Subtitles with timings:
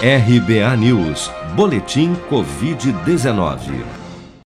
[0.00, 3.84] RBA News, Boletim Covid-19.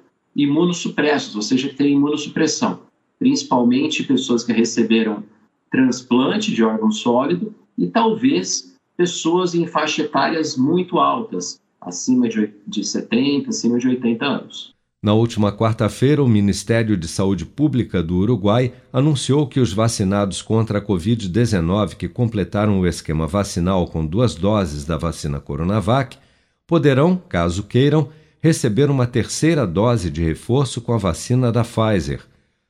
[0.44, 2.82] imunossupressos, ou seja, que têm imunossupressão,
[3.18, 5.24] principalmente pessoas que receberam
[5.72, 13.50] transplante de órgão sólido e talvez pessoas em faixas etárias muito altas, acima de 70,
[13.50, 14.74] acima de 80 anos.
[15.02, 20.80] Na última quarta-feira, o Ministério de Saúde Pública do Uruguai anunciou que os vacinados contra
[20.80, 26.18] a Covid-19 que completaram o esquema vacinal com duas doses da vacina Coronavac
[26.68, 28.10] poderão, caso queiram,
[28.42, 32.22] receber uma terceira dose de reforço com a vacina da Pfizer.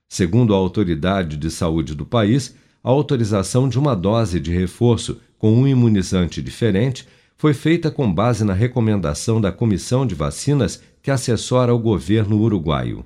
[0.07, 5.53] Segundo a autoridade de saúde do país, a autorização de uma dose de reforço com
[5.53, 11.73] um imunizante diferente foi feita com base na recomendação da Comissão de Vacinas que assessora
[11.73, 13.05] o governo uruguaio.